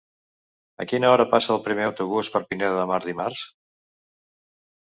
A 0.83 0.85
quina 0.91 1.11
hora 1.15 1.27
passa 1.33 1.51
el 1.57 1.61
primer 1.67 1.85
autobús 1.89 2.31
per 2.37 2.43
Pineda 2.49 2.81
de 2.81 2.89
Mar 2.93 2.99
dimarts? 3.07 3.45